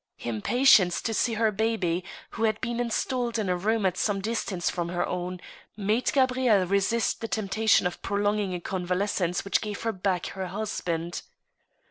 [0.21, 4.67] Impatience to see her baby, who had been installed in a room at some distance
[4.67, 5.39] from her own,
[5.77, 11.21] made Gabrielle resist the temptation of prolonging a convalescence which gave her back her husband.